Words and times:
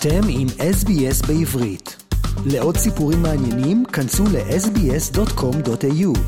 אתם 0.00 0.20
עם 0.30 0.46
SBS 0.46 1.26
בעברית. 1.28 1.96
לעוד 2.52 2.76
סיפורים 2.76 3.18
מעניינים, 3.22 3.84
כנסו 3.84 4.24
ל-sbs.com.au. 4.24 6.18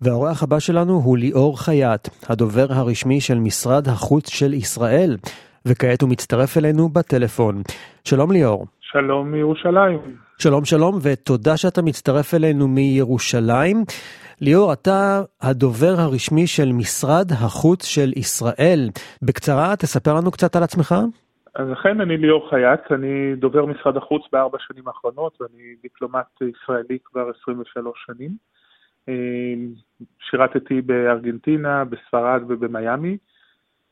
והאורח 0.00 0.42
הבא 0.42 0.58
שלנו 0.58 0.92
הוא 0.92 1.18
ליאור 1.18 1.60
חייט, 1.60 2.08
הדובר 2.28 2.66
הרשמי 2.70 3.20
של 3.20 3.38
משרד 3.38 3.88
החוץ 3.88 4.30
של 4.30 4.54
ישראל, 4.54 5.16
וכעת 5.66 6.02
הוא 6.02 6.10
מצטרף 6.10 6.58
אלינו 6.58 6.88
בטלפון. 6.88 7.62
שלום 8.04 8.32
ליאור. 8.32 8.66
שלום 8.80 9.32
מירושלים. 9.32 9.98
שלום 10.38 10.64
שלום, 10.64 10.98
ותודה 11.02 11.56
שאתה 11.56 11.82
מצטרף 11.82 12.34
אלינו 12.34 12.68
מירושלים. 12.68 13.84
ליאור, 14.44 14.72
אתה 14.72 15.22
הדובר 15.42 15.94
הרשמי 15.98 16.46
של 16.46 16.72
משרד 16.72 17.26
החוץ 17.32 17.84
של 17.84 18.10
ישראל. 18.16 18.80
בקצרה, 19.22 19.76
תספר 19.76 20.14
לנו 20.14 20.30
קצת 20.30 20.56
על 20.56 20.62
עצמך. 20.62 20.94
אז 21.54 21.72
אכן, 21.72 22.00
אני 22.00 22.16
ליאור 22.16 22.50
חייץ, 22.50 22.80
אני 22.90 23.36
דובר 23.36 23.66
משרד 23.66 23.96
החוץ 23.96 24.22
בארבע 24.32 24.58
שנים 24.60 24.88
האחרונות, 24.88 25.38
ואני 25.40 25.62
דיפלומט 25.82 26.26
ישראלי 26.40 26.98
כבר 27.04 27.30
23 27.42 28.04
שנים. 28.06 28.30
אה, 29.08 29.54
שירתתי 30.30 30.80
בארגנטינה, 30.80 31.84
בספרד 31.84 32.42
ובמיאמי, 32.48 33.16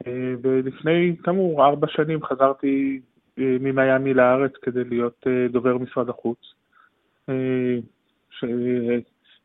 אה, 0.06 0.34
ולפני, 0.42 1.16
כאמור, 1.24 1.64
ארבע 1.64 1.86
שנים 1.90 2.24
חזרתי 2.24 3.00
אה, 3.38 3.56
ממיאמי 3.60 4.14
לארץ 4.14 4.52
כדי 4.62 4.84
להיות 4.84 5.26
דובר 5.50 5.78
משרד 5.78 6.08
החוץ. 6.08 6.38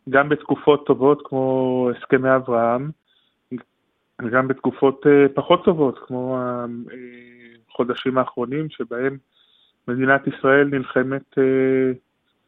גם 0.10 0.30
בתקופות 0.30 0.86
טובות 0.86 1.22
כמו 1.26 1.90
הסכמי 1.98 2.36
אברהם, 2.36 2.92
וגם 4.22 4.48
בתקופות 4.48 5.02
אה, 5.08 5.26
פחות 5.36 5.66
טובות 5.66 6.00
כמו 6.08 6.38
החודשים 7.70 8.18
האחרונים 8.18 8.68
שבהם 8.70 9.18
מדינת 9.88 10.22
ישראל 10.28 10.68
נלחמת 10.72 11.38
אה, 11.38 11.44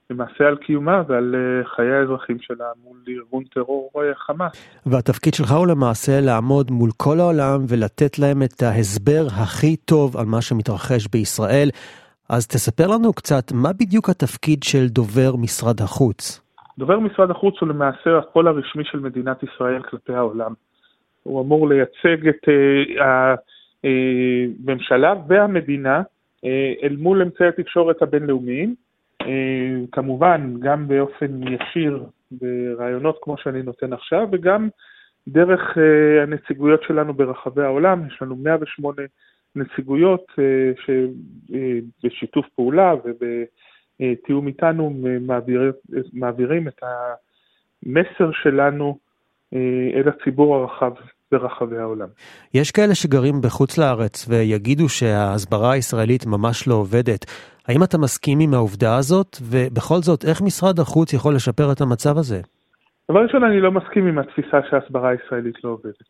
למעשה 0.09 0.47
על 0.47 0.55
קיומה 0.57 1.03
ועל 1.07 1.35
אה, 1.35 1.69
חיי 1.75 1.91
האזרחים 1.91 2.37
שלה 2.41 2.65
מול 2.83 2.97
ארגון 3.09 3.43
טרור 3.43 3.91
חמאס. 4.15 4.51
והתפקיד 4.85 5.33
שלך 5.33 5.51
הוא 5.51 5.67
למעשה 5.67 6.21
לעמוד 6.21 6.71
מול 6.71 6.89
כל 6.97 7.19
העולם 7.19 7.65
ולתת 7.67 8.19
להם 8.19 8.43
את 8.43 8.61
ההסבר 8.63 9.25
הכי 9.41 9.75
טוב 9.75 10.17
על 10.17 10.25
מה 10.25 10.41
שמתרחש 10.41 11.07
בישראל. 11.07 11.69
אז 12.29 12.47
תספר 12.47 12.87
לנו 12.87 13.13
קצת 13.13 13.51
מה 13.51 13.73
בדיוק 13.73 14.09
התפקיד 14.09 14.63
של 14.63 14.87
דובר 14.87 15.35
משרד 15.35 15.81
החוץ. 15.81 16.46
דובר 16.77 16.99
משרד 16.99 17.31
החוץ 17.31 17.55
הוא 17.61 17.69
למעשה 17.69 18.17
הקול 18.17 18.47
הרשמי 18.47 18.83
של 18.83 18.99
מדינת 18.99 19.43
ישראל 19.43 19.83
כלפי 19.83 20.13
העולם. 20.13 20.53
הוא 21.23 21.41
אמור 21.41 21.69
לייצג 21.69 22.27
את 22.27 22.49
הממשלה 22.99 25.13
והמדינה 25.27 26.01
uh, 26.01 26.47
אל 26.83 26.95
מול 26.95 27.21
אמצעי 27.21 27.47
התקשורת 27.47 28.01
הבינלאומיים, 28.01 28.75
כמובן 29.91 30.53
גם 30.59 30.87
באופן 30.87 31.43
ישיר 31.43 32.03
ברעיונות 32.31 33.19
כמו 33.21 33.37
שאני 33.37 33.61
נותן 33.61 33.93
עכשיו, 33.93 34.27
וגם 34.31 34.69
דרך 35.27 35.77
הנציגויות 36.23 36.83
שלנו 36.83 37.13
ברחבי 37.13 37.63
העולם, 37.63 38.07
יש 38.07 38.21
לנו 38.21 38.35
108 38.35 39.01
נציגויות 39.55 40.31
שבשיתוף 40.85 42.45
פעולה 42.55 42.93
וב... 43.05 43.23
תיאום 44.25 44.47
איתנו 44.47 44.93
מעביר, 45.21 45.71
מעבירים 46.13 46.67
את 46.67 46.81
המסר 46.83 48.31
שלנו 48.31 48.97
אה, 49.53 49.59
אל 49.93 50.09
הציבור 50.09 50.55
הרחב 50.55 50.91
ברחבי 51.31 51.77
העולם. 51.77 52.07
יש 52.53 52.71
כאלה 52.71 52.95
שגרים 52.95 53.41
בחוץ 53.41 53.77
לארץ 53.77 54.29
ויגידו 54.29 54.89
שההסברה 54.89 55.71
הישראלית 55.71 56.25
ממש 56.25 56.67
לא 56.67 56.73
עובדת. 56.73 57.25
האם 57.67 57.83
אתה 57.83 57.97
מסכים 57.97 58.39
עם 58.39 58.53
העובדה 58.53 58.95
הזאת? 58.97 59.37
ובכל 59.41 59.95
זאת, 60.01 60.25
איך 60.25 60.41
משרד 60.41 60.79
החוץ 60.79 61.13
יכול 61.13 61.35
לשפר 61.35 61.71
את 61.71 61.81
המצב 61.81 62.17
הזה? 62.17 62.41
דבר 63.11 63.23
ראשון, 63.23 63.43
אני 63.43 63.59
לא 63.59 63.71
מסכים 63.71 64.07
עם 64.07 64.19
התפיסה 64.19 64.59
שההסברה 64.69 65.09
הישראלית 65.09 65.63
לא 65.63 65.69
עובדת. 65.69 66.03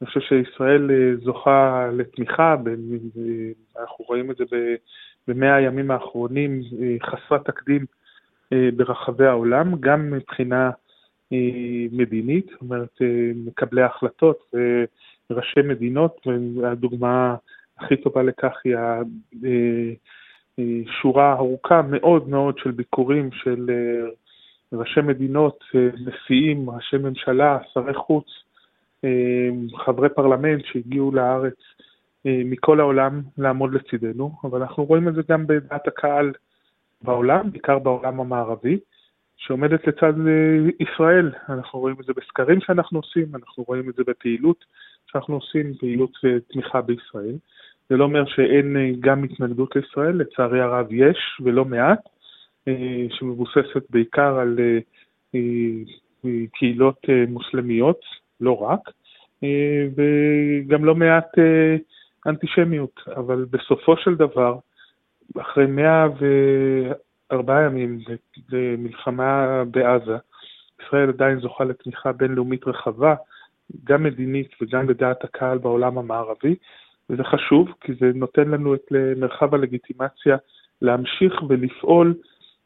אני 0.00 0.06
חושב 0.06 0.20
שישראל 0.20 0.90
אה, 0.90 1.16
זוכה 1.24 1.88
לתמיכה, 1.92 2.56
אנחנו 3.80 4.04
רואים 4.08 4.30
את 4.30 4.36
זה 4.36 4.44
במאה 5.28 5.54
הימים 5.54 5.90
האחרונים 5.90 6.60
אה, 6.82 6.96
חסרת 7.10 7.44
תקדים 7.46 7.84
אה, 8.52 8.68
ברחבי 8.76 9.26
העולם, 9.26 9.74
גם 9.80 10.10
מבחינה 10.10 10.70
אה, 11.32 11.38
מדינית, 11.92 12.46
זאת 12.50 12.60
אומרת 12.60 12.98
מקבלי 13.46 13.82
ההחלטות 13.82 14.54
וראשי 15.30 15.60
מדינות, 15.64 16.26
והדוגמה 16.56 17.36
הכי 17.78 17.96
טובה 17.96 18.22
לכך 18.22 18.52
היא 20.56 20.86
שורה 21.02 21.32
ארוכה 21.32 21.82
מאוד 21.82 22.28
מאוד 22.28 22.58
של 22.58 22.70
ביקורים 22.70 23.30
של 23.32 23.70
ראשי 24.72 25.00
מדינות, 25.00 25.64
נשיאים, 26.06 26.70
ראשי 26.70 26.96
ממשלה, 26.96 27.58
שרי 27.72 27.94
חוץ, 27.94 28.26
חברי 29.84 30.08
פרלמנט 30.08 30.64
שהגיעו 30.64 31.12
לארץ 31.12 31.58
מכל 32.44 32.80
העולם 32.80 33.22
לעמוד 33.38 33.74
לצידנו, 33.74 34.32
אבל 34.44 34.62
אנחנו 34.62 34.84
רואים 34.84 35.08
את 35.08 35.14
זה 35.14 35.22
גם 35.30 35.46
בדעת 35.46 35.88
הקהל 35.88 36.32
בעולם, 37.02 37.50
בעיקר 37.52 37.78
בעולם 37.78 38.20
המערבי, 38.20 38.78
שעומדת 39.36 39.86
לצד 39.86 40.12
אה, 40.26 40.70
ישראל. 40.80 41.32
אנחנו 41.48 41.78
רואים 41.78 41.96
את 42.00 42.04
זה 42.04 42.12
בסקרים 42.16 42.60
שאנחנו 42.60 42.98
עושים, 42.98 43.26
אנחנו 43.34 43.64
רואים 43.66 43.90
את 43.90 43.94
זה 43.94 44.02
בפעילות 44.06 44.64
שאנחנו 45.06 45.34
עושים, 45.34 45.74
פעילות 45.74 46.10
ותמיכה 46.24 46.80
בישראל. 46.80 47.36
זה 47.88 47.96
לא 47.96 48.04
אומר 48.04 48.26
שאין 48.26 48.76
אה, 48.76 48.90
גם 49.00 49.24
התנגדות 49.24 49.76
לישראל, 49.76 50.16
לצערי 50.16 50.60
הרב 50.60 50.86
יש, 50.90 51.40
ולא 51.40 51.64
מעט, 51.64 52.08
שמבוססת 53.10 53.90
בעיקר 53.90 54.38
על 54.38 54.58
קהילות 56.52 56.98
מוסלמיות, 57.28 58.00
לא 58.40 58.62
רק, 58.62 58.80
וגם 59.96 60.84
לא 60.84 60.94
מעט 60.94 61.28
אנטישמיות, 62.28 63.00
אבל 63.16 63.46
בסופו 63.50 63.96
של 63.96 64.14
דבר, 64.14 64.58
אחרי 65.40 65.66
104 65.66 67.62
ימים 67.62 67.98
למלחמה 68.52 69.62
בעזה, 69.70 70.16
ישראל 70.82 71.08
עדיין 71.08 71.40
זוכה 71.40 71.64
לתמיכה 71.64 72.12
בינלאומית 72.12 72.66
רחבה, 72.66 73.14
גם 73.84 74.02
מדינית 74.02 74.50
וגם 74.62 74.86
בדעת 74.86 75.24
הקהל 75.24 75.58
בעולם 75.58 75.98
המערבי, 75.98 76.54
וזה 77.10 77.24
חשוב, 77.24 77.68
כי 77.80 77.92
זה 78.00 78.10
נותן 78.14 78.48
לנו 78.48 78.74
את 78.74 78.92
מרחב 79.16 79.54
הלגיטימציה 79.54 80.36
להמשיך 80.82 81.42
ולפעול 81.48 82.14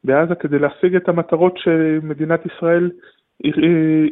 בעזה 0.05 0.35
כדי 0.35 0.59
להשיג 0.59 0.97
את 0.97 1.09
המטרות 1.09 1.59
שמדינת 1.59 2.41
ישראל 2.47 2.91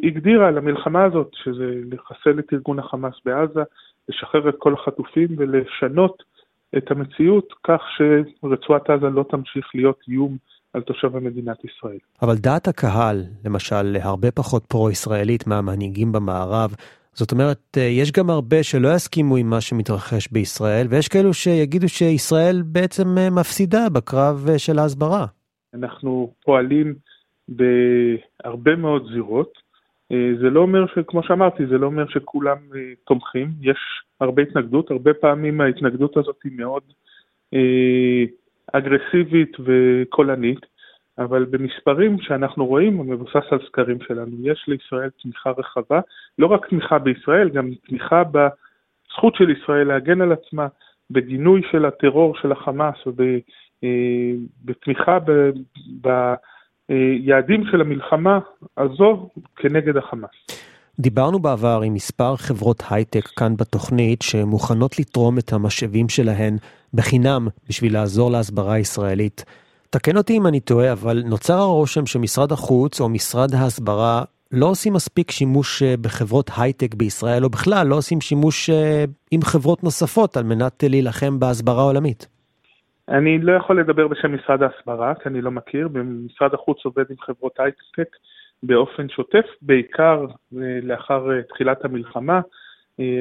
הגדירה 0.03 0.51
למלחמה 0.51 1.03
הזאת, 1.03 1.29
שזה 1.33 1.73
לחסל 1.91 2.39
את 2.39 2.53
ארגון 2.53 2.79
החמאס 2.79 3.13
בעזה, 3.25 3.61
לשחרר 4.09 4.49
את 4.49 4.55
כל 4.59 4.73
החטופים 4.73 5.27
ולשנות 5.37 6.23
את 6.77 6.91
המציאות 6.91 7.53
כך 7.63 7.81
שרצועת 7.97 8.89
עזה 8.89 9.09
לא 9.09 9.25
תמשיך 9.29 9.65
להיות 9.75 9.99
איום 10.07 10.37
על 10.73 10.81
תושבי 10.81 11.19
מדינת 11.19 11.57
ישראל. 11.65 11.97
אבל 12.21 12.35
דעת 12.35 12.67
הקהל, 12.67 13.23
למשל, 13.45 13.95
הרבה 14.01 14.31
פחות 14.31 14.65
פרו-ישראלית 14.65 15.47
מהמנהיגים 15.47 16.11
במערב, 16.11 16.75
זאת 17.13 17.31
אומרת, 17.31 17.77
יש 17.77 18.11
גם 18.11 18.29
הרבה 18.29 18.63
שלא 18.63 18.89
יסכימו 18.95 19.35
עם 19.35 19.49
מה 19.49 19.61
שמתרחש 19.61 20.27
בישראל, 20.31 20.87
ויש 20.89 21.07
כאלו 21.07 21.33
שיגידו 21.33 21.89
שישראל 21.89 22.61
בעצם 22.65 23.07
מפסידה 23.31 23.89
בקרב 23.89 24.47
של 24.57 24.79
ההסברה. 24.79 25.25
אנחנו 25.73 26.33
פועלים 26.43 26.93
בהרבה 27.49 28.75
מאוד 28.75 29.03
זירות. 29.13 29.60
אה, 30.11 30.31
זה 30.41 30.49
לא 30.49 30.59
אומר, 30.59 30.85
כמו 31.07 31.23
שאמרתי, 31.23 31.65
זה 31.65 31.77
לא 31.77 31.85
אומר 31.85 32.07
שכולם 32.07 32.57
אה, 32.75 32.93
תומכים, 33.07 33.47
יש 33.61 33.77
הרבה 34.21 34.41
התנגדות, 34.41 34.91
הרבה 34.91 35.13
פעמים 35.13 35.61
ההתנגדות 35.61 36.17
הזאת 36.17 36.37
היא 36.43 36.51
מאוד 36.55 36.83
אה, 37.53 38.23
אגרסיבית 38.73 39.57
וקולנית, 39.59 40.59
אבל 41.17 41.45
במספרים 41.45 42.21
שאנחנו 42.21 42.65
רואים, 42.65 42.99
המבוסס 42.99 43.51
על 43.51 43.59
סקרים 43.67 43.97
שלנו, 44.07 44.31
יש 44.43 44.65
לישראל 44.67 45.09
תמיכה 45.23 45.51
רחבה, 45.57 45.99
לא 46.39 46.47
רק 46.47 46.69
תמיכה 46.69 46.99
בישראל, 46.99 47.49
גם 47.49 47.69
תמיכה 47.87 48.23
בזכות 48.23 49.35
של 49.35 49.49
ישראל 49.49 49.87
להגן 49.87 50.21
על 50.21 50.31
עצמה, 50.31 50.67
בגינוי 51.11 51.61
של 51.71 51.85
הטרור 51.85 52.35
של 52.35 52.51
החמאס 52.51 52.95
ובתמיכה 54.63 55.19
ב... 55.19 55.31
ב 56.01 56.33
היעדים 56.91 57.63
של 57.71 57.81
המלחמה 57.81 58.39
הזו 58.77 59.29
כנגד 59.55 59.97
החמאס. 59.97 60.31
דיברנו 60.99 61.39
בעבר 61.39 61.81
עם 61.85 61.93
מספר 61.93 62.35
חברות 62.35 62.83
הייטק 62.89 63.27
כאן 63.27 63.57
בתוכנית 63.57 64.21
שמוכנות 64.21 64.99
לתרום 64.99 65.37
את 65.37 65.53
המשאבים 65.53 66.09
שלהן 66.09 66.57
בחינם 66.93 67.47
בשביל 67.69 67.93
לעזור 67.93 68.31
להסברה 68.31 68.73
הישראלית. 68.73 69.45
תקן 69.89 70.17
אותי 70.17 70.37
אם 70.37 70.47
אני 70.47 70.59
טועה, 70.59 70.91
אבל 70.91 71.23
נוצר 71.25 71.57
הרושם 71.57 72.05
שמשרד 72.05 72.51
החוץ 72.51 73.01
או 73.01 73.09
משרד 73.09 73.55
ההסברה 73.55 74.23
לא 74.51 74.65
עושים 74.65 74.93
מספיק 74.93 75.31
שימוש 75.31 75.83
בחברות 75.83 76.51
הייטק 76.57 76.95
בישראל, 76.95 77.43
או 77.43 77.49
בכלל 77.49 77.87
לא 77.87 77.95
עושים 77.95 78.21
שימוש 78.21 78.69
עם 79.31 79.41
חברות 79.41 79.83
נוספות 79.83 80.37
על 80.37 80.43
מנת 80.43 80.83
להילחם 80.87 81.39
בהסברה 81.39 81.81
העולמית. 81.81 82.27
אני 83.09 83.39
לא 83.39 83.51
יכול 83.51 83.79
לדבר 83.79 84.07
בשם 84.07 84.35
משרד 84.35 84.63
ההסברה, 84.63 85.15
כי 85.15 85.29
אני 85.29 85.41
לא 85.41 85.51
מכיר, 85.51 85.89
ומשרד 85.93 86.53
החוץ 86.53 86.85
עובד 86.85 87.05
עם 87.09 87.17
חברות 87.19 87.59
הייטק 87.59 88.15
באופן 88.63 89.09
שוטף, 89.09 89.45
בעיקר 89.61 90.25
לאחר 90.83 91.41
תחילת 91.41 91.85
המלחמה. 91.85 92.41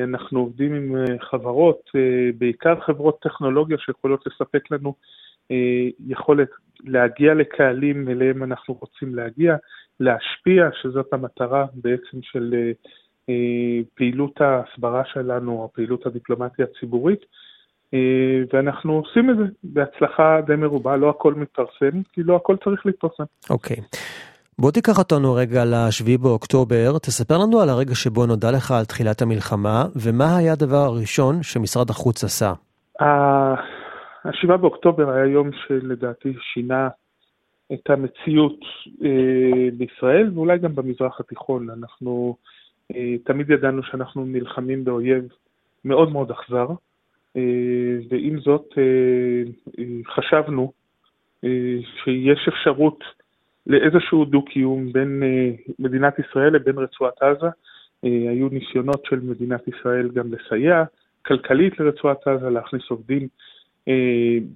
אנחנו 0.05 0.41
עובדים 0.41 0.75
עם 0.75 0.95
חברות, 1.21 1.91
בעיקר 2.39 2.81
חברות 2.81 3.19
טכנולוגיה 3.23 3.79
שיכולות 3.79 4.27
לספק 4.27 4.71
לנו 4.71 4.95
יכולת 6.07 6.49
להגיע 6.85 7.35
לקהלים 7.35 8.09
אליהם 8.09 8.43
אנחנו 8.43 8.75
רוצים 8.81 9.15
להגיע, 9.15 9.57
להשפיע, 10.01 10.69
שזאת 10.83 11.13
המטרה 11.13 11.67
בעצם 11.75 12.23
של 12.23 12.73
פעילות 13.95 14.41
ההסברה 14.41 15.05
שלנו, 15.05 15.53
או 15.53 15.71
פעילות 15.73 16.07
הדיפלומטיה 16.07 16.67
הציבורית. 16.71 17.21
אה, 17.95 17.99
ואנחנו 18.53 18.93
עושים 18.93 19.31
את 19.31 19.37
זה 19.37 19.45
בהצלחה 19.65 20.41
די 20.47 20.57
מרובה, 20.57 20.97
לא 20.97 21.11
הכל 21.11 21.35
מתפרסם, 21.35 22.03
כי 22.13 22.23
לא 22.23 22.37
הכל 22.37 22.57
צריך 22.65 22.87
להתפרסם. 22.87 23.25
אוקיי. 23.51 23.77
Okay. 23.77 23.97
בוא 24.61 24.71
תיקח 24.71 24.99
אותנו 24.99 25.35
רגע 25.35 25.65
ל-7 25.65 26.19
באוקטובר, 26.23 26.99
תספר 26.99 27.39
לנו 27.39 27.61
על 27.61 27.69
הרגע 27.69 27.95
שבו 27.95 28.27
נודע 28.27 28.51
לך 28.51 28.71
על 28.71 28.85
תחילת 28.85 29.23
המלחמה, 29.23 29.85
ומה 29.97 30.37
היה 30.37 30.53
הדבר 30.53 30.77
הראשון 30.77 31.43
שמשרד 31.43 31.91
החוץ 31.91 32.25
עשה. 32.25 32.53
ה-7 33.01 34.57
באוקטובר 34.57 35.11
היה 35.11 35.27
יום 35.27 35.51
שלדעתי 35.53 36.33
שינה 36.41 36.89
את 37.73 37.91
המציאות 37.91 38.59
אה, 39.05 39.69
בישראל, 39.77 40.31
ואולי 40.35 40.59
גם 40.59 40.75
במזרח 40.75 41.21
התיכון. 41.21 41.71
אנחנו 41.71 42.37
אה, 42.95 43.15
תמיד 43.25 43.51
ידענו 43.51 43.83
שאנחנו 43.83 44.25
נלחמים 44.25 44.85
באויב 44.85 45.25
מאוד 45.85 46.13
מאוד 46.13 46.31
אכזר, 46.31 46.67
ועם 48.11 48.41
זאת 48.41 48.75
אה, 48.79 49.43
אה, 49.79 49.85
חשבנו 50.15 50.73
שיש 52.05 52.49
אפשרות 52.49 53.05
לאיזשהו 53.67 54.25
דו-קיום 54.25 54.93
בין 54.93 55.23
מדינת 55.79 56.19
ישראל 56.19 56.53
לבין 56.55 56.79
רצועת 56.79 57.23
עזה. 57.23 57.47
היו 58.03 58.49
ניסיונות 58.49 59.05
של 59.05 59.21
מדינת 59.21 59.69
ישראל 59.69 60.09
גם 60.09 60.27
לסייע 60.33 60.85
כלכלית 61.27 61.81
לרצועת 61.81 62.27
עזה, 62.27 62.51
להכניס 62.51 62.83
עובדים 62.89 63.29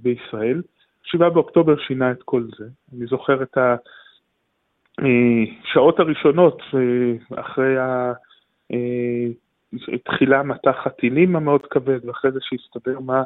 בישראל. 0.02 0.62
7 1.02 1.28
באוקטובר 1.28 1.76
שינה 1.78 2.10
את 2.10 2.22
כל 2.22 2.44
זה. 2.58 2.64
אני 2.96 3.06
זוכר 3.06 3.42
את 3.42 3.58
השעות 4.98 6.00
הראשונות 6.00 6.62
אחרי 7.36 7.76
תחילה 10.04 10.42
מטח 10.42 10.86
הטילים 10.86 11.36
המאוד 11.36 11.66
כבד, 11.66 12.04
ואחרי 12.04 12.32
זה 12.32 12.38
שהסתבר 12.42 13.00
מה 13.00 13.22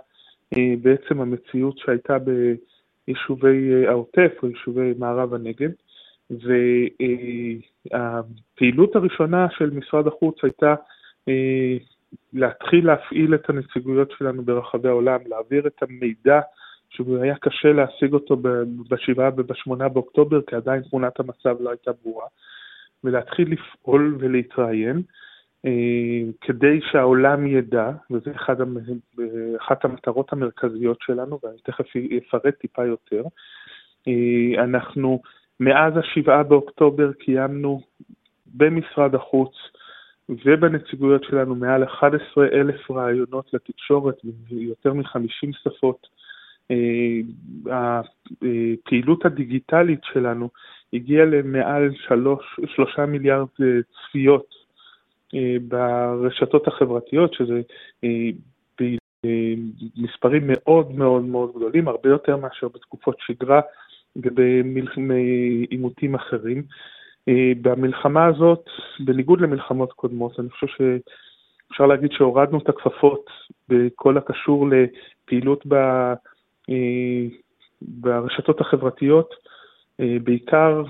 אה, 0.57 0.75
בעצם 0.83 1.21
המציאות 1.21 1.79
שהייתה 1.79 2.17
ביישובי 2.19 3.73
אה, 3.73 3.91
העוטף 3.91 4.33
או 4.43 4.49
יישובי 4.49 4.93
מערב 4.99 5.35
הנגב. 5.35 5.71
והפעילות 7.91 8.97
הראשונה 8.97 9.47
של 9.51 9.71
משרד 9.71 10.07
החוץ 10.07 10.37
הייתה 10.43 10.75
אה, 11.29 11.77
להתחיל 12.33 12.87
להפעיל 12.87 13.35
את 13.35 13.51
הנציגויות 13.51 14.11
שלנו 14.19 14.43
ברחבי 14.43 14.89
העולם, 14.89 15.19
להעביר 15.27 15.67
את 15.67 15.83
המידע 15.83 16.41
שהיה 16.91 17.35
קשה 17.41 17.73
להשיג 17.73 18.13
אותו 18.13 18.37
ב-7 18.37 19.21
וב-8 19.37 19.89
באוקטובר, 19.89 20.41
כי 20.47 20.57
עדיין 20.57 20.83
תמונת 20.83 21.21
המצב 21.21 21.57
לא 21.61 21.71
הייתה 21.71 21.91
ברורה, 22.03 22.27
ולהתחיל 23.05 23.53
לפעול 23.53 24.17
ולהתראיין. 24.19 25.03
אה, 25.67 26.31
כדי 26.41 26.81
שהעולם 26.91 27.47
ידע, 27.47 27.91
וזו 28.11 28.31
אחת 29.57 29.85
המטרות 29.85 30.33
המרכזיות 30.33 30.99
שלנו, 31.01 31.39
ואני 31.43 31.59
תכף 31.65 31.85
אפרט 32.19 32.55
טיפה 32.61 32.87
יותר, 32.87 33.23
אה, 34.09 34.65
אנחנו 34.65 35.23
מאז 35.61 35.93
השבעה 35.97 36.43
באוקטובר 36.43 37.13
קיימנו 37.13 37.81
במשרד 38.47 39.15
החוץ 39.15 39.55
ובנציגויות 40.29 41.25
שלנו 41.25 41.55
מעל 41.55 41.85
11 41.85 42.47
אלף 42.47 42.91
רעיונות 42.91 43.55
לתקשורת 43.55 44.17
ביותר 44.25 44.93
מ-50 44.93 45.53
שפות. 45.53 46.07
אה, 46.71 47.21
הפעילות 47.71 49.25
הדיגיטלית 49.25 50.01
שלנו 50.05 50.49
הגיעה 50.93 51.25
למעל 51.25 51.91
3, 52.07 52.61
3 52.67 52.99
מיליארד 52.99 53.49
צפיות 53.93 54.47
אה, 54.53 54.58
ברשתות 55.69 56.69
החברתיות, 56.69 57.35
שזה 57.35 57.61
אה, 58.05 58.29
במספרים 59.97 60.43
מאוד 60.47 60.93
מאוד 60.93 61.23
מאוד 61.23 61.53
גדולים, 61.57 61.89
הרבה 61.89 62.09
יותר 62.09 62.37
מאשר 62.37 62.69
בתקופות 62.69 63.17
שגרה 63.21 63.61
ובעימותים 64.17 66.15
אחרים. 66.15 66.63
אה, 67.29 67.53
במלחמה 67.63 68.27
הזאת, 68.27 68.65
בניגוד 69.01 69.41
למלחמות 69.41 69.93
קודמות, 69.93 70.41
אני 70.41 70.51
חושב 70.51 70.67
שאפשר 70.67 71.87
להגיד 71.87 72.13
שהורדנו 72.13 72.59
את 72.59 72.69
הכפפות 72.69 73.31
בכל 73.69 74.19
הקשור 74.19 74.67
לפעילות 74.69 75.65
ב... 75.69 75.75
ברשתות 77.83 78.61
החברתיות, 78.61 79.35
בעיקר 79.99 80.83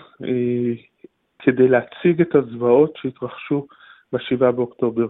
כדי 1.38 1.69
להציג 1.69 2.20
את 2.20 2.35
הזוועות 2.35 2.96
שהתרחשו 2.96 3.67
ב-7 4.13 4.51
באוקטובר. 4.51 5.07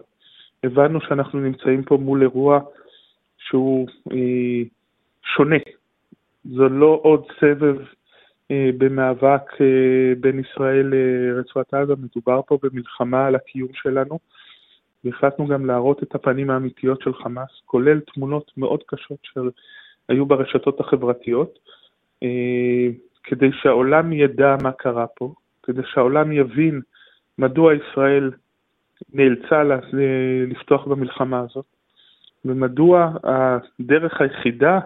הבנו 0.65 1.00
שאנחנו 1.00 1.41
נמצאים 1.41 1.83
פה 1.83 1.97
מול 1.97 2.23
אירוע 2.23 2.61
שהוא 3.39 3.89
אה, 4.12 4.62
שונה. 5.23 5.56
זה 6.45 6.69
לא 6.69 7.00
עוד 7.03 7.25
סבב 7.41 7.77
אה, 8.50 8.71
במאבק 8.79 9.61
אה, 9.61 10.12
בין 10.21 10.39
ישראל 10.39 10.95
לרצועת 10.95 11.75
עזה, 11.75 11.95
מדובר 11.97 12.41
פה 12.47 12.59
במלחמה 12.62 13.27
על 13.27 13.35
הקיום 13.35 13.69
שלנו. 13.73 14.19
והחלטנו 15.05 15.47
גם 15.47 15.67
להראות 15.67 16.03
את 16.03 16.15
הפנים 16.15 16.50
האמיתיות 16.50 17.03
של 17.03 17.15
חמאס, 17.15 17.50
כולל 17.65 18.00
תמונות 18.00 18.50
מאוד 18.56 18.83
קשות 18.87 19.19
שהיו 19.23 20.27
ברשתות 20.27 20.81
החברתיות, 20.81 21.59
אה, 22.23 22.89
כדי 23.25 23.50
שהעולם 23.53 24.12
ידע 24.12 24.56
מה 24.62 24.73
קרה 24.73 25.06
פה, 25.06 25.33
כדי 25.62 25.83
שהעולם 25.85 26.33
יבין 26.33 26.81
מדוע 27.39 27.73
ישראל 27.75 28.31
נאלצה 29.12 29.62
לפתוח 30.49 30.85
במלחמה 30.85 31.40
הזאת, 31.40 31.64
ומדוע 32.45 33.12
הדרך 33.25 34.21
היחידה 34.21 34.78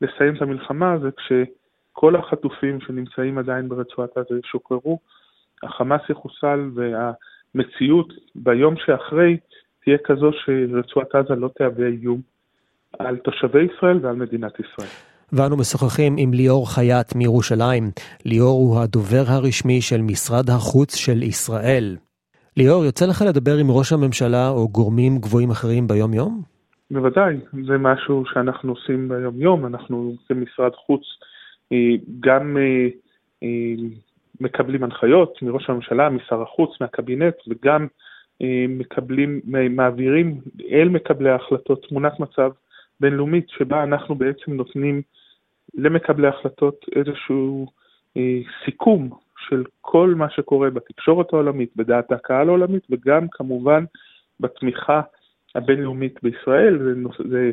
לסיים 0.00 0.36
את 0.36 0.42
המלחמה 0.42 0.96
זה 0.98 1.08
כשכל 1.16 2.16
החטופים 2.16 2.80
שנמצאים 2.80 3.38
עדיין 3.38 3.68
ברצועת 3.68 4.16
עזה 4.16 4.40
ישוחררו, 4.44 4.98
החמאס 5.62 6.00
יחוסל 6.10 6.70
והמציאות 6.74 8.12
ביום 8.34 8.74
שאחרי 8.76 9.36
תהיה 9.84 9.98
כזו 10.04 10.30
שרצועת 10.32 11.14
עזה 11.14 11.34
לא 11.34 11.48
תהווה 11.58 11.86
איום 11.86 12.20
על 12.98 13.16
תושבי 13.16 13.66
ישראל 13.74 13.98
ועל 14.02 14.16
מדינת 14.16 14.52
ישראל. 14.60 14.88
ואנו 15.32 15.56
משוחחים 15.56 16.14
עם 16.18 16.32
ליאור 16.32 16.74
חייט 16.74 17.14
מירושלים. 17.14 17.90
ליאור 18.24 18.58
הוא 18.60 18.80
הדובר 18.80 19.24
הרשמי 19.26 19.80
של 19.80 20.00
משרד 20.02 20.50
החוץ 20.50 20.94
של 20.96 21.22
ישראל. 21.22 21.96
ליאור, 22.56 22.84
יוצא 22.84 23.06
לך 23.06 23.24
לדבר 23.28 23.56
עם 23.56 23.70
ראש 23.70 23.92
הממשלה 23.92 24.48
או 24.48 24.68
גורמים 24.68 25.18
גבוהים 25.18 25.50
אחרים 25.50 25.88
ביום-יום? 25.88 26.42
בוודאי, 26.90 27.36
זה 27.66 27.78
משהו 27.78 28.24
שאנחנו 28.32 28.72
עושים 28.72 29.08
ביום-יום, 29.08 29.66
אנחנו 29.66 30.14
כמשרד 30.28 30.72
חוץ 30.86 31.02
אה, 31.72 31.76
גם 32.20 32.56
אה, 32.56 32.88
אה, 33.42 33.74
מקבלים 34.40 34.84
הנחיות 34.84 35.42
מראש 35.42 35.70
הממשלה, 35.70 36.10
משר 36.10 36.42
החוץ, 36.42 36.70
מהקבינט, 36.80 37.34
וגם 37.48 37.86
מקבלים, 38.68 39.40
מעבירים 39.70 40.40
אל 40.70 40.88
מקבלי 40.88 41.30
ההחלטות 41.30 41.86
תמונת 41.88 42.20
מצב 42.20 42.50
בינלאומית, 43.00 43.48
שבה 43.48 43.82
אנחנו 43.82 44.14
בעצם 44.14 44.52
נותנים 44.52 45.02
למקבלי 45.74 46.26
ההחלטות 46.26 46.84
איזשהו 46.96 47.66
סיכום 48.64 49.10
של 49.48 49.64
כל 49.80 50.14
מה 50.16 50.30
שקורה 50.30 50.70
בתקשורת 50.70 51.32
העולמית, 51.32 51.76
בדעת 51.76 52.12
הקהל 52.12 52.48
העולמית, 52.48 52.82
וגם 52.90 53.26
כמובן 53.30 53.84
בתמיכה 54.40 55.00
הבינלאומית 55.54 56.18
בישראל, 56.22 56.78
זה, 56.78 56.94
זה 57.30 57.50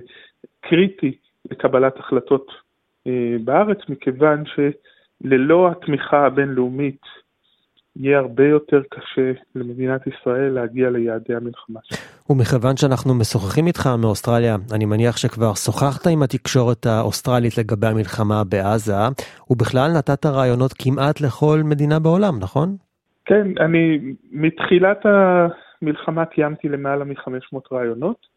קריטי 0.62 1.18
לקבלת 1.52 2.00
החלטות 2.00 2.52
אה, 3.08 3.36
בארץ, 3.44 3.78
מכיוון 3.90 4.44
שללא 4.46 5.72
התמיכה 5.72 6.26
הבינלאומית 6.26 7.02
יהיה 8.00 8.20
הרבה 8.20 8.48
יותר 8.48 8.82
קשה 8.90 9.32
למדינת 9.56 10.08
ישראל 10.08 10.50
להגיע 10.54 10.90
ליעדי 10.90 11.36
המלחמה. 11.36 11.80
ומכיוון 12.30 12.78
שאנחנו 12.78 13.14
משוחחים 13.14 13.68
איתך 13.68 13.90
מאוסטרליה, 14.02 14.56
אני 14.76 14.86
מניח 14.86 15.18
שכבר 15.18 15.54
שוחחת 15.54 16.08
עם 16.08 16.24
התקשורת 16.24 16.86
האוסטרלית 16.86 17.58
לגבי 17.58 17.88
המלחמה 17.88 18.44
בעזה, 18.44 18.94
ובכלל 19.50 19.92
נתת 19.98 20.26
רעיונות 20.26 20.72
כמעט 20.80 21.22
לכל 21.22 21.60
מדינה 21.64 22.00
בעולם, 22.00 22.40
נכון? 22.40 22.76
כן, 23.26 23.48
אני 23.60 24.00
מתחילת 24.32 25.06
המלחמה 25.06 26.26
קיימתי 26.26 26.70
למעלה 26.70 27.06
מ-500 27.06 27.58
רעיונות 27.72 28.28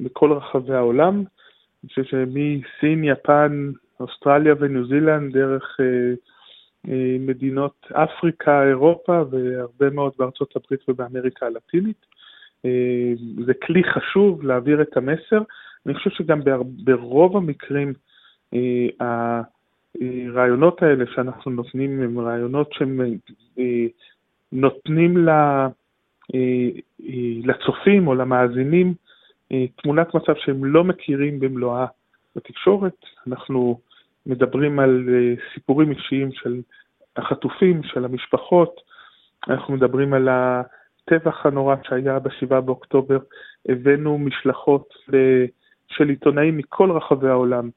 בכל 0.00 0.32
רחבי 0.32 0.74
העולם. 0.74 1.14
אני 1.14 1.88
חושב 1.88 2.02
שמסין, 2.04 3.04
יפן, 3.04 3.70
אוסטרליה 4.00 4.54
וניו 4.60 4.86
זילנד, 4.86 5.32
דרך 5.32 5.76
אה, 5.80 6.14
מדינות 7.20 7.86
אפריקה, 7.92 8.62
אירופה 8.68 9.22
והרבה 9.30 9.90
מאוד 9.90 10.12
בארצות 10.18 10.56
הברית 10.56 10.88
ובאמריקה 10.88 11.46
הלטינית. 11.46 12.06
אה, 12.64 13.12
זה 13.46 13.54
כלי 13.54 13.84
חשוב 13.84 14.42
להעביר 14.42 14.82
את 14.82 14.96
המסר. 14.96 15.42
אני 15.86 15.94
חושב 15.94 16.10
שגם 16.10 16.40
ברוב 16.84 17.36
המקרים 17.36 17.92
אה, 18.54 19.40
הרעיונות 20.30 20.82
האלה 20.82 21.04
שאנחנו 21.14 21.50
נותנים 21.50 22.02
הם 22.02 22.18
רעיונות 22.18 22.72
שהם 22.72 23.00
נותנים 24.52 25.28
לצופים 27.44 28.08
או 28.08 28.14
למאזינים 28.14 28.94
תמונת 29.76 30.14
מצב 30.14 30.32
שהם 30.36 30.64
לא 30.64 30.84
מכירים 30.84 31.40
במלואה 31.40 31.86
בתקשורת. 32.36 32.96
אנחנו 33.26 33.78
מדברים 34.26 34.78
על 34.78 35.08
סיפורים 35.54 35.90
אישיים 35.90 36.32
של 36.32 36.60
החטופים, 37.16 37.82
של 37.82 38.04
המשפחות, 38.04 38.80
אנחנו 39.48 39.74
מדברים 39.74 40.14
על 40.14 40.28
הטבח 40.30 41.46
הנורא 41.46 41.76
שהיה 41.88 42.18
ב-7 42.18 42.60
באוקטובר, 42.60 43.18
הבאנו 43.68 44.18
משלחות 44.18 44.94
של 45.88 46.08
עיתונאים 46.08 46.56
מכל 46.56 46.90
רחבי 46.90 47.28
העולם 47.28 47.70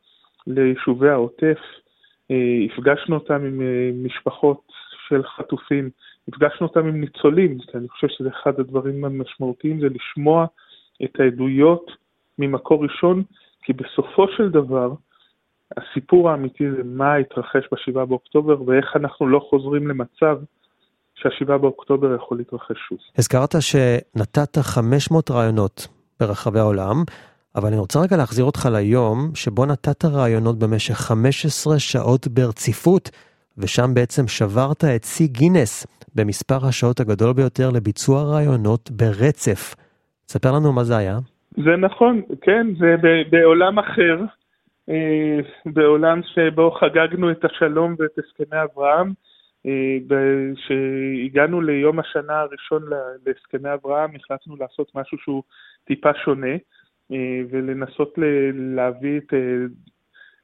ליישובי 0.47 1.09
העוטף, 1.09 1.59
אה, 2.31 2.65
הפגשנו 2.65 3.15
אותם 3.15 3.45
עם 3.45 3.61
אה, 3.61 3.91
משפחות 4.03 4.61
של 5.07 5.23
חטופים, 5.23 5.89
הפגשנו 6.27 6.67
אותם 6.67 6.87
עם 6.87 7.01
ניצולים, 7.01 7.57
אני 7.75 7.87
חושב 7.87 8.07
שזה 8.07 8.29
אחד 8.29 8.59
הדברים 8.59 9.05
המשמעותיים, 9.05 9.79
זה 9.79 9.87
לשמוע 9.89 10.45
את 11.03 11.19
העדויות 11.19 11.91
ממקור 12.39 12.83
ראשון, 12.83 13.23
כי 13.61 13.73
בסופו 13.73 14.27
של 14.27 14.49
דבר, 14.49 14.93
הסיפור 15.77 16.29
האמיתי 16.29 16.71
זה 16.71 16.83
מה 16.85 17.15
התרחש 17.15 17.67
ב-7 17.71 18.05
באוקטובר 18.05 18.61
ואיך 18.61 18.95
אנחנו 18.95 19.27
לא 19.27 19.39
חוזרים 19.49 19.87
למצב 19.87 20.37
שה-7 21.15 21.57
באוקטובר 21.57 22.15
יכול 22.15 22.37
להתרחש 22.37 22.77
שוב. 22.89 22.97
הזכרת 23.17 23.55
שנתת 23.59 24.57
500 24.57 25.31
רעיונות 25.31 25.87
ברחבי 26.19 26.59
העולם, 26.59 27.03
אבל 27.55 27.67
אני 27.67 27.77
רוצה 27.77 27.99
רגע 27.99 28.17
להחזיר 28.17 28.45
אותך 28.45 28.69
ליום 28.71 29.31
שבו 29.35 29.65
נתת 29.65 30.05
רעיונות 30.05 30.59
במשך 30.59 30.93
15 30.93 31.79
שעות 31.79 32.27
ברציפות, 32.27 33.09
ושם 33.57 33.93
בעצם 33.93 34.27
שברת 34.27 34.83
את 34.95 35.03
שיא 35.03 35.27
גינס 35.27 35.87
במספר 36.15 36.65
השעות 36.67 36.99
הגדול 36.99 37.33
ביותר 37.33 37.69
לביצוע 37.69 38.23
רעיונות 38.23 38.91
ברצף. 38.91 39.75
ספר 40.27 40.51
לנו 40.51 40.73
מה 40.73 40.83
זה 40.83 40.97
היה. 40.97 41.17
זה 41.57 41.75
נכון, 41.79 42.21
כן, 42.41 42.67
זה 42.79 42.95
בעולם 43.29 43.79
אחר. 43.79 44.36
אה, 44.89 45.39
בעולם 45.65 46.21
שבו 46.23 46.71
חגגנו 46.71 47.31
את 47.31 47.45
השלום 47.45 47.95
ואת 47.99 48.17
הסכמי 48.17 48.63
אברהם, 48.63 49.13
אה, 49.65 49.97
כשהגענו 50.55 51.61
ליום 51.61 51.99
השנה 51.99 52.39
הראשון 52.39 52.83
להסכמי 53.25 53.73
אברהם, 53.73 54.15
החלטנו 54.15 54.55
לעשות 54.55 54.95
משהו 54.95 55.17
שהוא 55.17 55.43
טיפה 55.85 56.13
שונה, 56.13 56.55
אה, 57.11 57.41
ולנסות 57.49 58.13
להביא 58.53 59.17
את 59.17 59.33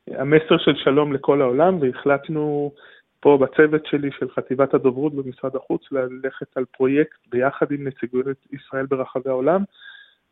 המסר 0.07 0.57
של 0.57 0.75
שלום 0.75 1.13
לכל 1.13 1.41
העולם, 1.41 1.81
והחלטנו 1.81 2.71
פה 3.19 3.37
בצוות 3.41 3.85
שלי 3.85 4.09
של 4.19 4.29
חטיבת 4.29 4.73
הדוברות 4.73 5.13
במשרד 5.13 5.55
החוץ 5.55 5.81
ללכת 5.91 6.57
על 6.57 6.65
פרויקט 6.65 7.17
ביחד 7.31 7.71
עם 7.71 7.87
נציגויות 7.87 8.37
ישראל 8.51 8.85
ברחבי 8.85 9.29
העולם, 9.29 9.63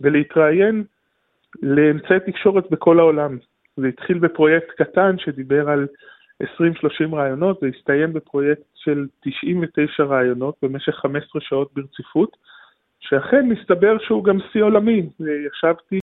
ולהתראיין 0.01 0.83
לאמצעי 1.61 2.19
תקשורת 2.19 2.71
בכל 2.71 2.99
העולם. 2.99 3.37
זה 3.77 3.87
התחיל 3.87 4.19
בפרויקט 4.19 4.69
קטן 4.77 5.15
שדיבר 5.17 5.69
על 5.69 5.87
20-30 6.43 6.45
רעיונות, 7.13 7.59
זה 7.61 7.67
הסתיים 7.67 8.13
בפרויקט 8.13 8.61
של 8.75 9.07
99 9.23 10.03
רעיונות 10.03 10.55
במשך 10.61 10.95
15 10.95 11.41
שעות 11.41 11.71
ברציפות, 11.73 12.37
שאכן 12.99 13.49
מסתבר 13.49 13.97
שהוא 13.99 14.23
גם 14.23 14.37
שיא 14.51 14.63
עולמי. 14.63 15.09
ישבתי 15.19 15.99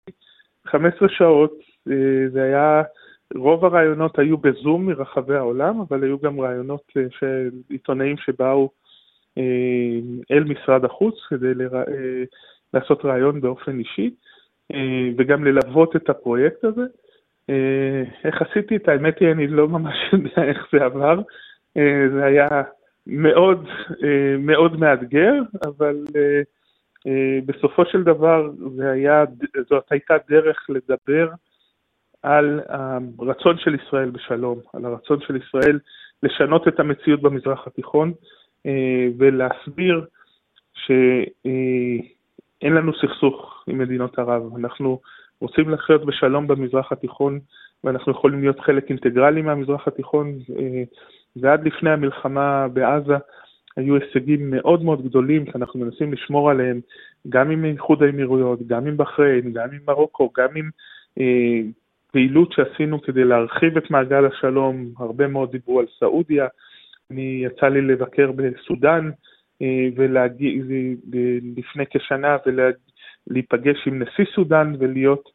15 0.67 1.09
שעות, 1.09 1.53
אה, 1.91 2.29
זה 2.33 2.43
היה, 2.43 2.83
רוב 3.35 3.65
הרעיונות 3.65 4.19
היו 4.19 4.39
בזום 4.39 4.87
מרחבי 4.87 5.35
העולם, 5.35 5.81
אבל 5.81 6.03
היו 6.03 6.19
גם 6.19 6.41
רעיונות 6.41 6.83
אה, 6.97 7.03
של 7.11 7.51
עיתונאים 7.69 8.17
שבאו 8.17 8.71
אה, 9.39 9.43
אל 10.31 10.45
משרד 10.45 10.85
החוץ 10.85 11.15
כדי 11.29 11.55
לרא... 11.55 11.83
לעשות 12.75 13.05
רעיון 13.05 13.41
באופן 13.41 13.79
אישי, 13.79 14.11
וגם 15.19 15.45
ללוות 15.45 15.97
את 15.97 16.11
הפרויקט 16.11 16.65
הזה. 16.65 16.83
אה, 17.51 18.03
איך 18.25 18.43
עשיתי 18.43 18.77
את 18.77 18.89
האמת 18.89 19.19
היא, 19.21 19.33
אני 19.33 19.47
לא 19.47 19.69
ממש 19.69 19.97
יודע 20.13 20.49
איך 20.49 20.67
זה 20.73 20.85
עבר. 20.85 21.21
אה, 21.77 22.09
זה 22.15 22.25
היה 22.25 22.49
מאוד 23.07 23.67
אה, 24.05 24.37
מאוד 24.39 24.81
מאתגר, 24.81 25.33
אבל 25.65 26.05
בסופו 27.47 27.85
של 27.85 28.03
דבר 28.03 28.51
זה 28.77 28.91
היה, 28.91 29.25
זאת 29.69 29.85
הייתה 29.91 30.15
דרך 30.29 30.67
לדבר 30.69 31.29
על 32.23 32.61
הרצון 33.19 33.59
של 33.59 33.75
ישראל 33.75 34.11
בשלום, 34.11 34.59
על 34.75 34.85
הרצון 34.85 35.21
של 35.21 35.37
ישראל 35.37 35.79
לשנות 36.23 36.69
את 36.69 36.81
המציאות 36.81 37.23
במזרח 37.23 37.67
התיכון 37.67 38.13
ולהסביר 39.19 40.05
שאין 40.75 42.03
לנו 42.75 42.93
סכסוך 42.95 43.65
עם 43.67 43.79
מדינות 43.79 44.19
ערב. 44.19 44.57
אנחנו 44.57 45.01
רוצים 45.41 45.71
לחיות 45.71 46.07
בשלום 46.07 46.47
במזרח 46.47 46.93
התיכון, 46.93 47.39
ואנחנו 47.85 48.13
יכולים 48.13 48.41
להיות 48.41 48.61
חלק 48.61 48.89
אינטגרלי 48.91 49.43
מהמזרח 49.43 49.89
התיכון, 49.89 50.39
אה, 50.59 50.83
ועד 51.37 51.67
לפני 51.67 51.91
המלחמה 51.91 52.69
בעזה 52.69 53.17
היו 53.77 53.95
הישגים 53.95 54.51
מאוד 54.51 54.83
מאוד 54.83 55.05
גדולים 55.05 55.45
שאנחנו 55.47 55.81
מנסים 55.81 56.13
לשמור 56.13 56.51
עליהם, 56.51 56.81
גם 57.29 57.51
עם 57.51 57.65
איחוד 57.65 58.03
האמירויות, 58.03 58.67
גם 58.67 58.87
עם 58.87 58.97
בחריין, 58.97 59.53
גם 59.53 59.69
עם 59.73 59.81
מרוקו, 59.89 60.31
גם 60.37 60.49
עם 60.57 60.71
אה, 61.21 61.61
פעילות 62.13 62.53
שעשינו 62.53 63.03
כדי 63.03 63.25
להרחיב 63.25 63.77
את 63.77 63.91
מעגל 63.91 64.27
השלום, 64.27 64.87
הרבה 64.99 65.27
מאוד 65.27 65.51
דיברו 65.53 65.81
על 65.81 65.87
סעודיה, 65.99 66.47
אני 67.11 67.43
יצא 67.45 67.67
לי 67.67 67.81
לבקר 67.81 68.33
בסודאן, 68.33 69.11
אה, 69.63 69.89
ולהגיע, 69.97 70.63
לפני 71.57 71.85
כשנה 71.91 72.35
להיפגש 73.29 73.77
עם 73.87 74.03
נשיא 74.03 74.25
סודאן 74.35 74.75
ולהיות 74.79 75.29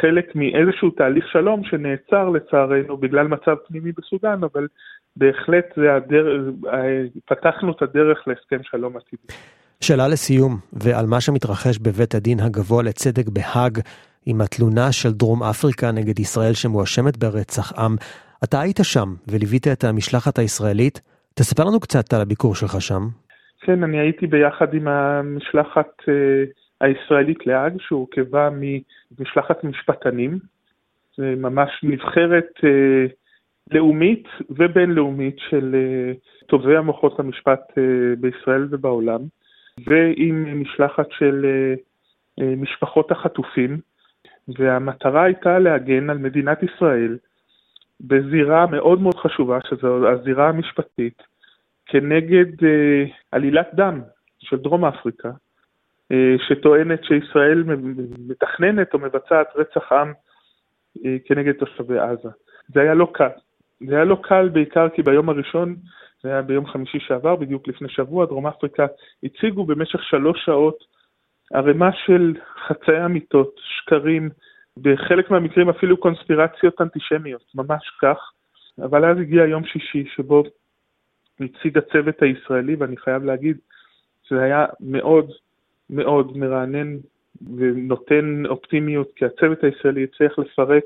חלק 0.00 0.34
מאיזשהו 0.34 0.90
תהליך 0.90 1.24
שלום 1.32 1.64
שנעצר 1.64 2.28
לצערנו 2.28 2.96
בגלל 2.96 3.26
מצב 3.28 3.54
פנימי 3.68 3.92
בסודאן, 3.92 4.44
אבל 4.44 4.66
בהחלט 5.16 5.64
זה 5.76 5.94
הדרך, 5.94 6.54
פתחנו 7.26 7.72
את 7.72 7.82
הדרך 7.82 8.18
להסכם 8.26 8.62
שלום 8.62 8.96
עתידי. 8.96 9.32
שאלה 9.80 10.08
לסיום, 10.08 10.56
ועל 10.72 11.06
מה 11.06 11.20
שמתרחש 11.20 11.78
בבית 11.78 12.14
הדין 12.14 12.40
הגבוה 12.40 12.82
לצדק 12.82 13.28
בהאג 13.28 13.78
עם 14.26 14.40
התלונה 14.40 14.92
של 14.92 15.12
דרום 15.12 15.42
אפריקה 15.42 15.92
נגד 15.92 16.18
ישראל 16.18 16.52
שמואשמת 16.54 17.16
ברצח 17.16 17.78
עם. 17.78 17.96
אתה 18.44 18.60
היית 18.60 18.78
שם 18.82 19.08
וליווית 19.28 19.68
את 19.68 19.84
המשלחת 19.84 20.38
הישראלית, 20.38 21.00
תספר 21.34 21.64
לנו 21.64 21.80
קצת 21.80 22.12
על 22.12 22.20
הביקור 22.20 22.54
שלך 22.54 22.80
שם. 22.80 23.02
כן, 23.60 23.84
אני 23.84 23.98
הייתי 23.98 24.26
ביחד 24.26 24.74
עם 24.74 24.88
המשלחת 24.88 25.90
אה, 26.08 26.44
הישראלית 26.80 27.46
להאג, 27.46 27.72
שהורכבה 27.80 28.48
ממשלחת 29.18 29.64
משפטנים. 29.64 30.38
זה 31.16 31.34
ממש 31.36 31.70
נבחרת 31.82 32.50
אה, 32.64 33.06
לאומית 33.72 34.28
ובינלאומית 34.50 35.36
של 35.38 35.74
אה, 35.74 36.12
טובי 36.46 36.76
המוחות 36.76 37.20
המשפט 37.20 37.60
אה, 37.78 38.16
בישראל 38.20 38.66
ובעולם, 38.70 39.20
ועם 39.86 40.60
משלחת 40.60 41.06
של 41.10 41.44
אה, 41.44 41.74
אה, 42.40 42.54
משפחות 42.56 43.10
החטופים, 43.10 43.80
והמטרה 44.48 45.24
הייתה 45.24 45.58
להגן 45.58 46.10
על 46.10 46.18
מדינת 46.18 46.62
ישראל 46.62 47.18
בזירה 48.00 48.66
מאוד 48.66 49.00
מאוד 49.00 49.16
חשובה, 49.16 49.58
שזו 49.68 50.08
הזירה 50.08 50.48
המשפטית, 50.48 51.22
כנגד 51.86 52.64
אה, 52.64 53.04
עלילת 53.32 53.68
דם 53.74 54.00
של 54.38 54.56
דרום 54.56 54.84
אפריקה, 54.84 55.30
שטוענת 56.48 57.04
שישראל 57.04 57.64
מתכננת 58.18 58.94
או 58.94 58.98
מבצעת 58.98 59.46
רצח 59.56 59.92
עם 59.92 60.12
אה, 61.04 61.16
כנגד 61.24 61.52
תושבי 61.52 61.98
עזה. 61.98 62.28
זה 62.68 62.80
היה 62.80 62.94
לא 62.94 63.10
קל. 63.14 63.28
זה 63.88 63.94
היה 63.94 64.04
לא 64.04 64.18
קל 64.22 64.48
בעיקר 64.48 64.88
כי 64.88 65.02
ביום 65.02 65.28
הראשון, 65.28 65.76
זה 66.22 66.28
היה 66.28 66.42
ביום 66.42 66.66
חמישי 66.66 67.00
שעבר, 67.00 67.36
בדיוק 67.36 67.68
לפני 67.68 67.88
שבוע, 67.88 68.26
דרום 68.26 68.46
אפריקה 68.46 68.86
הציגו 69.22 69.64
במשך 69.64 70.02
שלוש 70.02 70.44
שעות 70.44 70.84
ערימה 71.54 71.90
של 71.92 72.34
חצאי 72.66 73.04
אמיתות, 73.04 73.54
שקרים, 73.58 74.30
בחלק 74.76 75.30
מהמקרים 75.30 75.68
אפילו 75.68 75.96
קונספירציות 75.96 76.80
אנטישמיות, 76.80 77.42
ממש 77.54 77.90
כך. 78.02 78.18
אבל 78.82 79.04
אז 79.04 79.18
הגיע 79.18 79.44
יום 79.44 79.64
שישי 79.64 80.04
שבו 80.16 80.42
נציג 81.40 81.78
הצוות 81.78 82.22
הישראלי, 82.22 82.74
ואני 82.74 82.96
חייב 82.96 83.24
להגיד 83.24 83.56
שזה 84.22 84.42
היה 84.42 84.66
מאוד 84.80 85.30
מאוד 85.90 86.36
מרענן 86.36 86.96
ונותן 87.56 88.42
אופטימיות, 88.46 89.12
כי 89.16 89.24
הצוות 89.24 89.64
הישראלי 89.64 90.04
הצליח 90.04 90.38
לפרק 90.38 90.84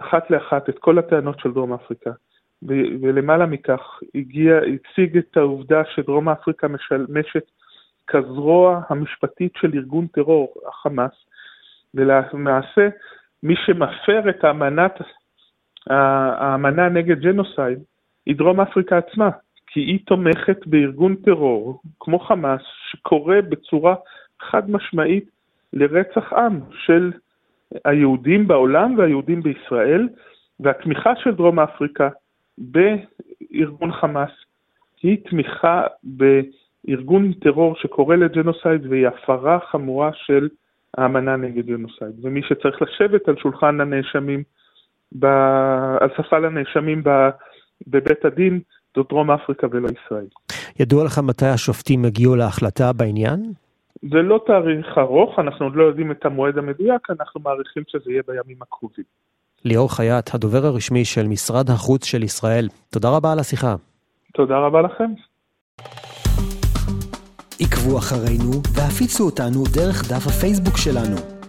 אחת 0.00 0.30
לאחת 0.30 0.68
את 0.68 0.78
כל 0.78 0.98
הטענות 0.98 1.40
של 1.40 1.52
דרום 1.52 1.72
אפריקה. 1.72 2.10
ולמעלה 3.02 3.46
מכך, 3.46 4.00
הגיע, 4.14 4.56
הציג 4.56 5.16
את 5.16 5.36
העובדה 5.36 5.82
שדרום 5.94 6.28
אפריקה 6.28 6.68
משמשת 6.68 7.44
כזרוע 8.06 8.80
המשפטית 8.88 9.52
של 9.56 9.70
ארגון 9.74 10.06
טרור, 10.06 10.54
החמאס, 10.68 11.12
ולמעשה 11.94 12.88
מי 13.42 13.54
שמפר 13.66 14.30
את 14.30 14.44
האמנת, 14.44 14.98
האמנה 15.86 16.88
נגד 16.88 17.20
ג'נוסייד 17.20 17.78
היא 18.26 18.36
דרום 18.36 18.60
אפריקה 18.60 18.98
עצמה, 18.98 19.30
כי 19.66 19.80
היא 19.80 19.98
תומכת 20.06 20.66
בארגון 20.66 21.16
טרור 21.16 21.80
כמו 22.00 22.18
חמאס 22.18 22.60
שקורא 23.00 23.36
בצורה 23.48 23.94
חד 24.40 24.70
משמעית 24.70 25.24
לרצח 25.72 26.32
עם 26.32 26.60
של 26.86 27.12
היהודים 27.84 28.48
בעולם 28.48 28.98
והיהודים 28.98 29.42
בישראל, 29.42 30.08
והתמיכה 30.60 31.12
של 31.16 31.34
דרום 31.34 31.60
אפריקה 31.60 32.08
בארגון 32.58 33.92
חמאס 33.92 34.30
היא 35.02 35.18
תמיכה 35.30 35.82
בארגון 36.04 37.32
טרור 37.32 37.76
שקורא 37.76 38.16
לג'נוסייד 38.16 38.86
והיא 38.86 39.06
הפרה 39.06 39.58
חמורה 39.70 40.10
של 40.14 40.48
האמנה 40.98 41.36
נגד 41.36 41.66
ג'נוסייד. 41.66 42.24
ומי 42.24 42.42
שצריך 42.42 42.82
לשבת 42.82 43.28
על 43.28 43.36
שולחן 43.36 43.80
הנאשמים, 43.80 44.42
ב... 45.18 45.24
על 46.00 46.08
ספסל 46.16 46.44
הנאשמים 46.44 47.02
ב... 47.04 47.28
בבית 47.86 48.24
הדין, 48.24 48.60
זו 48.96 49.02
דרום 49.02 49.30
אפריקה 49.30 49.66
ולא 49.70 49.88
ישראל. 49.88 50.26
ידוע 50.80 51.04
לך 51.04 51.18
מתי 51.18 51.46
השופטים 51.46 52.04
הגיעו 52.04 52.36
להחלטה 52.36 52.92
בעניין? 52.92 53.52
זה 54.02 54.22
לא 54.22 54.40
תאריך 54.46 54.98
ארוך, 54.98 55.38
אנחנו 55.38 55.66
עוד 55.66 55.76
לא 55.76 55.82
יודעים 55.82 56.10
את 56.12 56.26
המועד 56.26 56.58
המדויק, 56.58 57.10
אנחנו 57.10 57.40
מעריכים 57.40 57.82
שזה 57.88 58.12
יהיה 58.12 58.22
בימים 58.28 58.56
הקרובים. 58.62 59.04
ליאור 59.64 59.96
חייט, 59.96 60.34
הדובר 60.34 60.66
הרשמי 60.66 61.04
של 61.04 61.26
משרד 61.26 61.70
החוץ 61.70 62.04
של 62.04 62.22
ישראל, 62.22 62.68
תודה 62.90 63.08
רבה 63.08 63.32
על 63.32 63.38
השיחה. 63.38 63.74
תודה 64.34 64.58
רבה 64.58 64.82
לכם. 64.82 65.10
עקבו 67.60 67.98
אחרינו 67.98 68.52
והפיצו 68.74 69.24
אותנו 69.24 69.64
דרך 69.74 70.12
דף 70.12 70.26
הפייסבוק 70.26 70.76
שלנו. 70.76 71.39